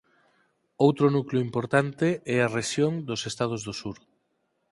Outro 0.85 1.05
núcleo 1.15 1.45
importante 1.47 2.07
é 2.35 2.37
a 2.41 2.51
rexión 2.57 2.93
dos 3.09 3.21
estados 3.31 3.61
do 3.67 3.73
sur. 3.81 3.97